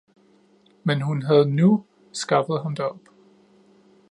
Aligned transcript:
Men 0.83 1.01
hun 1.01 1.21
havde 1.21 1.55
nu 1.55 1.85
skaffet 2.11 2.61
ham 2.63 2.75
derop 2.75 2.99